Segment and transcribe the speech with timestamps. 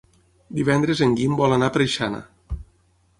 [0.59, 2.23] Divendres en Guim vol anar a Preixana.